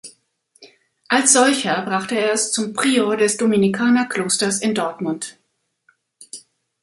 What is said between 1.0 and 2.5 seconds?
Als solcher brachte er